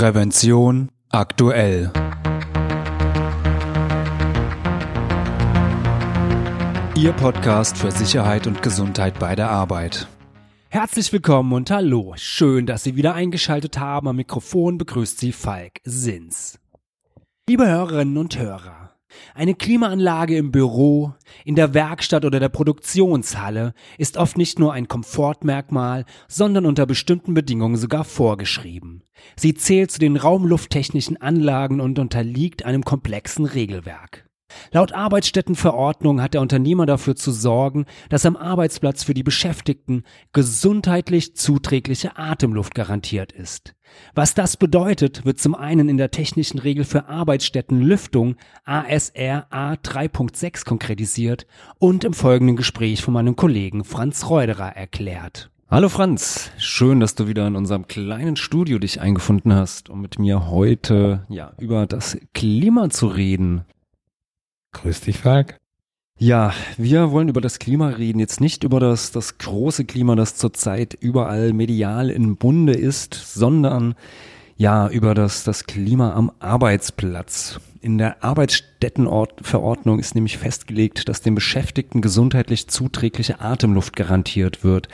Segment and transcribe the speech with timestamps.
[0.00, 1.92] Prävention aktuell.
[6.96, 10.08] Ihr Podcast für Sicherheit und Gesundheit bei der Arbeit.
[10.70, 12.14] Herzlich willkommen und hallo.
[12.16, 14.08] Schön, dass Sie wieder eingeschaltet haben.
[14.08, 16.58] Am Mikrofon begrüßt Sie Falk Sins.
[17.46, 18.89] Liebe Hörerinnen und Hörer,
[19.34, 21.14] eine Klimaanlage im Büro,
[21.44, 27.34] in der Werkstatt oder der Produktionshalle ist oft nicht nur ein Komfortmerkmal, sondern unter bestimmten
[27.34, 29.02] Bedingungen sogar vorgeschrieben.
[29.36, 34.29] Sie zählt zu den raumlufttechnischen Anlagen und unterliegt einem komplexen Regelwerk.
[34.72, 41.36] Laut Arbeitsstättenverordnung hat der Unternehmer dafür zu sorgen, dass am Arbeitsplatz für die Beschäftigten gesundheitlich
[41.36, 43.74] zuträgliche Atemluft garantiert ist.
[44.14, 50.64] Was das bedeutet, wird zum einen in der technischen Regel für Arbeitsstättenlüftung ASR A 3.6
[50.64, 51.46] konkretisiert
[51.78, 55.50] und im folgenden Gespräch von meinem Kollegen Franz Reuderer erklärt.
[55.72, 60.18] Hallo Franz, schön, dass du wieder in unserem kleinen Studio dich eingefunden hast, um mit
[60.18, 63.64] mir heute ja über das Klima zu reden.
[64.72, 65.58] Grüß dich, Falk.
[66.18, 70.36] Ja, wir wollen über das Klima reden, jetzt nicht über das, das große Klima, das
[70.36, 73.94] zurzeit überall medial in Bunde ist, sondern
[74.58, 77.58] ja, über das, das Klima am Arbeitsplatz.
[77.80, 84.88] In der Arbeitsstättenverordnung ist nämlich festgelegt, dass den Beschäftigten gesundheitlich zuträgliche Atemluft garantiert wird.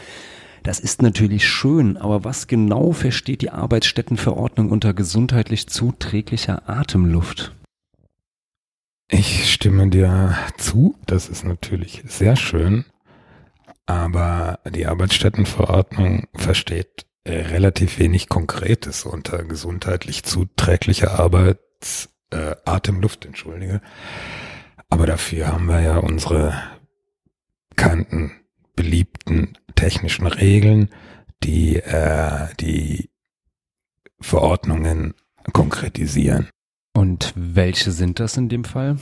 [0.63, 7.57] Das ist natürlich schön, aber was genau versteht die Arbeitsstättenverordnung unter gesundheitlich zuträglicher Atemluft?
[9.29, 12.85] Ich stimme dir zu, das ist natürlich sehr schön,
[13.85, 23.81] aber die Arbeitsstättenverordnung versteht äh, relativ wenig Konkretes unter gesundheitlich zuträglicher Arbeits äh, Atemluft, entschuldige.
[24.91, 26.63] Aber dafür haben wir ja unsere
[27.71, 28.31] bekannten,
[28.77, 30.91] beliebten technischen Regeln,
[31.43, 33.11] die äh, die
[34.21, 35.15] Verordnungen
[35.53, 36.49] konkretisieren.
[36.97, 38.97] Und welche sind das in dem Fall?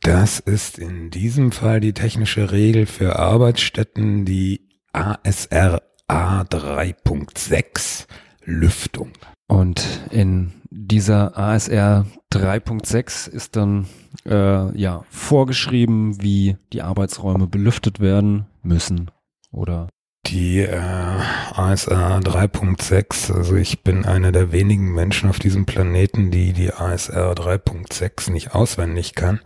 [0.00, 8.06] Das ist in diesem Fall die technische Regel für Arbeitsstätten, die ASR A3.6
[8.44, 9.12] Lüftung.
[9.48, 13.86] Und in dieser ASR 3.6 ist dann
[14.24, 19.10] äh, ja vorgeschrieben, wie die Arbeitsräume belüftet werden müssen
[19.52, 19.88] oder
[20.26, 26.52] die äh, ASR 3.6, also ich bin einer der wenigen Menschen auf diesem Planeten, die
[26.52, 29.40] die ASR 3.6 nicht auswendig kann.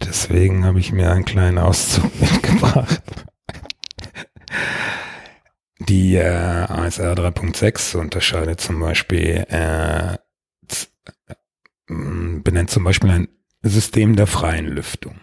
[0.00, 3.02] Deswegen habe ich mir einen kleinen Auszug mitgebracht.
[5.78, 10.18] Die äh, ASR 3.6 unterscheidet zum Beispiel, äh,
[11.86, 13.28] benennt zum Beispiel ein
[13.62, 15.16] System der freien Lüftung.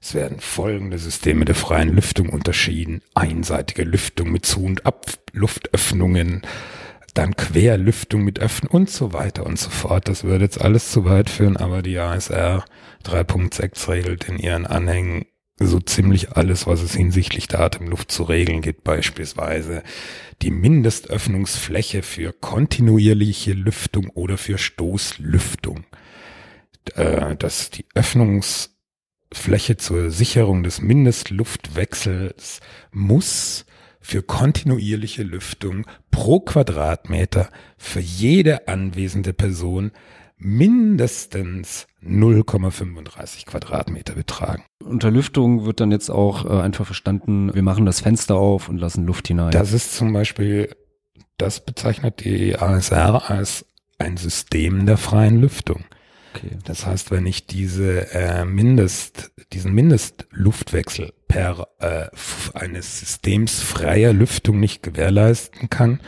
[0.00, 3.02] Es werden folgende Systeme der freien Lüftung unterschieden.
[3.14, 6.42] Einseitige Lüftung mit Zu- und Abluftöffnungen,
[7.14, 10.08] dann Querlüftung mit Öffnen und so weiter und so fort.
[10.08, 12.64] Das würde jetzt alles zu weit führen, aber die ASR
[13.04, 15.26] 3.6 regelt in ihren Anhängen
[15.58, 19.82] so ziemlich alles, was es hinsichtlich der Atemluft zu regeln gibt, beispielsweise
[20.42, 25.84] die Mindestöffnungsfläche für kontinuierliche Lüftung oder für Stoßlüftung.
[26.94, 28.75] Äh, dass die Öffnungs
[29.38, 32.60] Fläche zur Sicherung des Mindestluftwechsels
[32.92, 33.66] muss
[34.00, 39.90] für kontinuierliche Lüftung pro Quadratmeter für jede anwesende Person
[40.38, 44.64] mindestens 0,35 Quadratmeter betragen.
[44.84, 48.78] Unter Lüftung wird dann jetzt auch äh, einfach verstanden, wir machen das Fenster auf und
[48.78, 49.50] lassen Luft hinein.
[49.50, 50.74] Das ist zum Beispiel,
[51.38, 53.66] das bezeichnet die ASR als
[53.98, 55.84] ein System der freien Lüftung.
[56.36, 56.58] Okay.
[56.64, 62.06] Das heißt, wenn ich diese äh, Mindest, diesen Mindestluftwechsel per äh,
[62.54, 66.00] eines Systems freier Lüftung nicht gewährleisten kann,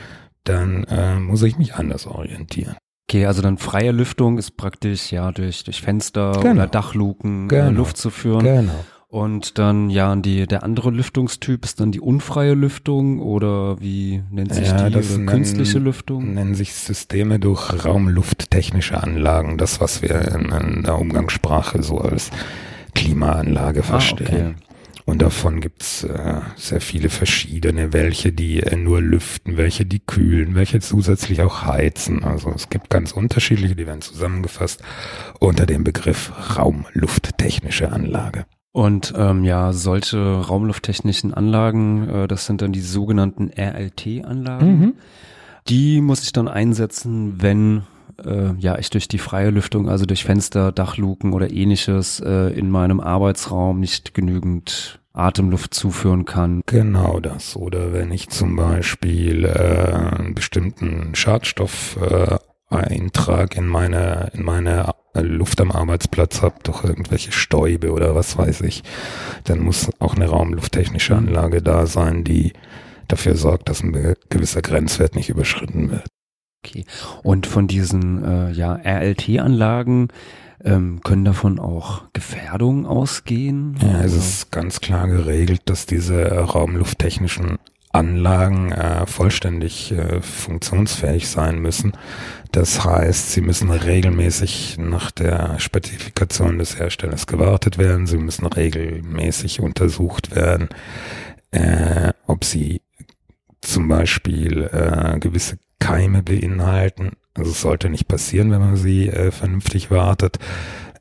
[0.44, 2.76] dann äh, muss ich mich anders orientieren.
[3.08, 6.52] Okay, also dann freie Lüftung ist praktisch ja durch, durch Fenster genau.
[6.52, 7.70] oder Dachluken äh, genau.
[7.70, 8.44] Luft zu führen.
[8.44, 8.84] Genau.
[9.10, 14.54] Und dann, ja, die, der andere Lüftungstyp ist dann die unfreie Lüftung oder wie nennt
[14.54, 14.94] sich ja, die?
[14.94, 16.34] Das nennen, künstliche Lüftung?
[16.34, 22.30] Nennen sich Systeme durch raumlufttechnische Anlagen, das, was wir in, in der Umgangssprache so als
[22.94, 24.26] Klimaanlage verstehen.
[24.28, 24.54] Ah, okay.
[25.06, 30.54] Und davon gibt's äh, sehr viele verschiedene, welche die äh, nur lüften, welche die kühlen,
[30.54, 32.24] welche zusätzlich auch heizen.
[32.24, 34.82] Also es gibt ganz unterschiedliche, die werden zusammengefasst
[35.40, 38.44] unter dem Begriff raumlufttechnische Anlage.
[38.72, 44.78] Und ähm, ja, solche raumlufttechnischen Anlagen, äh, das sind dann die sogenannten RLT-Anlagen.
[44.78, 44.94] Mhm.
[45.68, 47.82] Die muss ich dann einsetzen, wenn
[48.24, 52.70] äh, ja ich durch die freie Lüftung, also durch Fenster, Dachluken oder ähnliches äh, in
[52.70, 56.62] meinem Arbeitsraum nicht genügend Atemluft zuführen kann.
[56.66, 57.56] Genau das.
[57.56, 62.38] Oder wenn ich zum Beispiel äh, einen bestimmten Schadstoff äh,
[62.70, 68.60] Eintrag in meine, in meine Luft am Arbeitsplatz habe, durch irgendwelche Stäube oder was weiß
[68.62, 68.82] ich,
[69.44, 71.28] dann muss auch eine raumlufttechnische mhm.
[71.28, 72.52] Anlage da sein, die
[73.08, 76.06] dafür sorgt, dass ein gewisser Grenzwert nicht überschritten wird.
[76.64, 76.84] Okay.
[77.22, 80.08] Und von diesen äh, ja, RLT-Anlagen
[80.64, 83.76] ähm, können davon auch Gefährdungen ausgehen?
[83.80, 87.58] Ja, es ist ganz klar geregelt, dass diese raumlufttechnischen
[87.98, 91.92] Anlagen äh, vollständig äh, funktionsfähig sein müssen.
[92.52, 98.06] Das heißt, sie müssen regelmäßig nach der Spezifikation des Herstellers gewartet werden.
[98.06, 100.68] Sie müssen regelmäßig untersucht werden,
[101.50, 102.80] äh, ob sie
[103.60, 107.12] zum Beispiel äh, gewisse Keime beinhalten.
[107.34, 110.38] Also es sollte nicht passieren, wenn man sie äh, vernünftig wartet.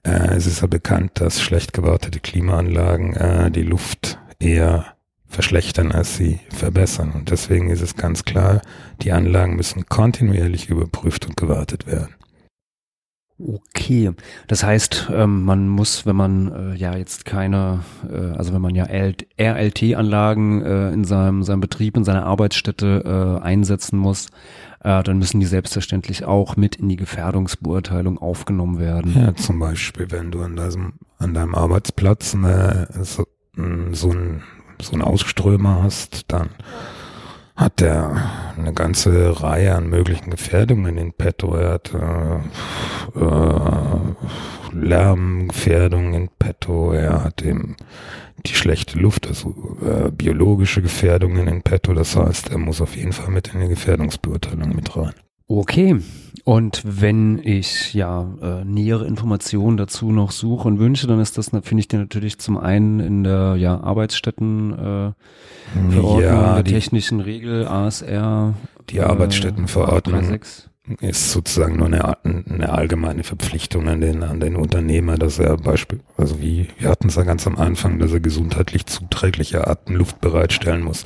[0.04, 4.97] Äh, es ist ja bekannt, dass schlecht gewartete Klimaanlagen äh, die Luft eher
[5.28, 7.12] verschlechtern, als sie verbessern.
[7.12, 8.62] Und deswegen ist es ganz klar,
[9.02, 12.18] die Anlagen müssen kontinuierlich überprüft und gewartet werden.
[13.40, 14.12] Okay,
[14.48, 18.74] das heißt, ähm, man muss, wenn man äh, ja jetzt keine, äh, also wenn man
[18.74, 24.28] ja RLT-Anlagen äh, in seinem, seinem Betrieb, in seiner Arbeitsstätte einsetzen muss,
[24.82, 29.14] dann müssen die selbstverständlich auch mit in die Gefährdungsbeurteilung aufgenommen werden.
[29.16, 33.26] Ja, zum Beispiel, wenn du an deinem, an deinem Arbeitsplatz eine, so,
[33.92, 34.44] so ein
[34.82, 36.50] so einen Ausströmer hast, dann
[37.56, 41.56] hat er eine ganze Reihe an möglichen Gefährdungen in petto.
[41.56, 44.00] Er hat äh, äh,
[44.74, 47.76] Lärmgefährdungen in petto, er hat eben
[48.46, 51.94] die schlechte Luft, also äh, biologische Gefährdungen in petto.
[51.94, 55.14] Das heißt, er muss auf jeden Fall mit in die Gefährdungsbeurteilung mit rein.
[55.48, 56.02] Okay.
[56.44, 61.50] Und wenn ich ja äh, nähere Informationen dazu noch suche und wünsche, dann ist das,
[61.50, 65.12] finde ich, natürlich zum einen in der ja, Arbeitsstätten äh,
[66.20, 68.54] ja, der die, technischen Regel ASR.
[68.90, 70.40] Die Arbeitsstättenverordnung äh,
[71.02, 76.00] ist sozusagen nur eine, eine allgemeine Verpflichtung an den, an den Unternehmer, dass er Beispiel,
[76.16, 80.84] also wie, wir hatten es ja ganz am Anfang, dass er gesundheitlich zuträgliche Atemluft bereitstellen
[80.84, 81.04] muss.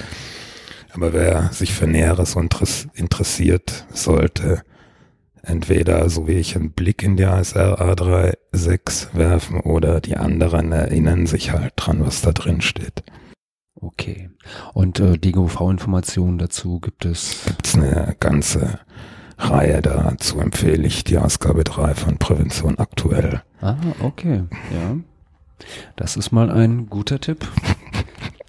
[0.94, 2.36] Aber wer sich für Näheres
[2.94, 4.64] interessiert, sollte
[5.44, 11.26] entweder so wie ich einen Blick in die ASR A36 werfen oder die anderen erinnern
[11.26, 13.04] sich halt dran, was da drin steht.
[13.76, 14.30] Okay.
[14.74, 17.46] Und äh, DGUV-Informationen dazu gibt es?
[17.46, 18.80] Gibt es eine ganze
[19.42, 23.42] Reihe dazu empfehle ich die Ausgabe 3 von Prävention aktuell.
[23.60, 24.44] Ah, okay.
[24.72, 24.98] Ja.
[25.96, 27.48] Das ist mal ein guter Tipp.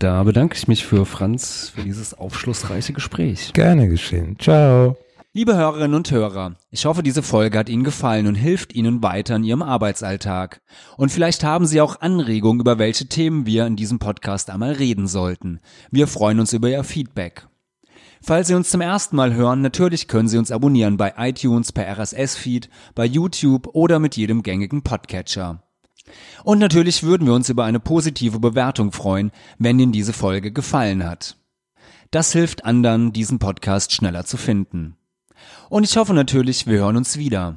[0.02, 3.52] Da bedanke ich mich für Franz für dieses aufschlussreiche Gespräch.
[3.52, 4.36] Gerne geschehen.
[4.36, 4.96] Ciao.
[5.32, 9.36] Liebe Hörerinnen und Hörer, ich hoffe, diese Folge hat Ihnen gefallen und hilft Ihnen weiter
[9.36, 10.60] in Ihrem Arbeitsalltag.
[10.96, 15.06] Und vielleicht haben Sie auch Anregungen, über welche Themen wir in diesem Podcast einmal reden
[15.06, 15.60] sollten.
[15.92, 17.46] Wir freuen uns über Ihr Feedback.
[18.20, 21.86] Falls Sie uns zum ersten Mal hören, natürlich können Sie uns abonnieren bei iTunes, per
[21.86, 25.62] RSS-Feed, bei YouTube oder mit jedem gängigen Podcatcher.
[26.44, 31.04] Und natürlich würden wir uns über eine positive Bewertung freuen, wenn Ihnen diese Folge gefallen
[31.04, 31.36] hat.
[32.10, 34.96] Das hilft anderen, diesen Podcast schneller zu finden.
[35.68, 37.56] Und ich hoffe natürlich, wir hören uns wieder.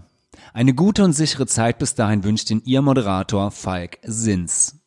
[0.53, 4.84] Eine gute und sichere Zeit bis dahin wünscht Ihnen Ihr Moderator Falk Sins.